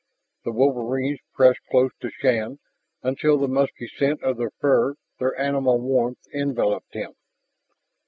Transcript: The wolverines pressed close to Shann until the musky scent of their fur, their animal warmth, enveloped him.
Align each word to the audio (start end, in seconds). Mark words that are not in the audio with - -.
The 0.45 0.51
wolverines 0.51 1.19
pressed 1.35 1.59
close 1.69 1.91
to 1.99 2.09
Shann 2.09 2.57
until 3.03 3.37
the 3.37 3.47
musky 3.47 3.87
scent 3.87 4.23
of 4.23 4.37
their 4.37 4.49
fur, 4.59 4.95
their 5.19 5.39
animal 5.39 5.77
warmth, 5.79 6.25
enveloped 6.33 6.95
him. 6.95 7.13